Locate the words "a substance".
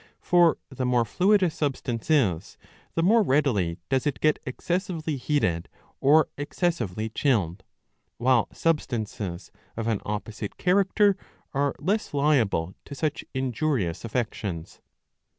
1.43-2.09